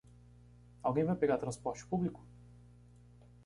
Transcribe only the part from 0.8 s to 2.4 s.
Alguém vai pegar transporte público?